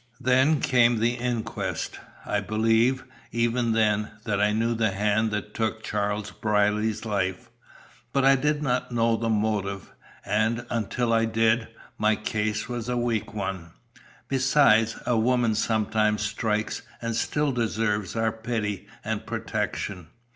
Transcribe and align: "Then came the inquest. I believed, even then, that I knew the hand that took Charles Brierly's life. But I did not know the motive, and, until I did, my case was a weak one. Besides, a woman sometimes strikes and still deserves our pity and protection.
"Then 0.19 0.61
came 0.61 0.97
the 0.97 1.13
inquest. 1.13 1.99
I 2.25 2.39
believed, 2.39 3.03
even 3.31 3.73
then, 3.73 4.09
that 4.23 4.41
I 4.41 4.51
knew 4.51 4.73
the 4.73 4.89
hand 4.89 5.29
that 5.29 5.53
took 5.53 5.83
Charles 5.83 6.31
Brierly's 6.31 7.05
life. 7.05 7.51
But 8.11 8.25
I 8.25 8.35
did 8.35 8.63
not 8.63 8.91
know 8.91 9.15
the 9.15 9.29
motive, 9.29 9.93
and, 10.25 10.65
until 10.71 11.13
I 11.13 11.25
did, 11.25 11.67
my 11.99 12.15
case 12.15 12.67
was 12.67 12.89
a 12.89 12.97
weak 12.97 13.35
one. 13.35 13.73
Besides, 14.27 14.95
a 15.05 15.19
woman 15.19 15.53
sometimes 15.53 16.23
strikes 16.23 16.81
and 16.99 17.15
still 17.15 17.51
deserves 17.51 18.15
our 18.15 18.31
pity 18.31 18.87
and 19.05 19.23
protection. 19.27 20.07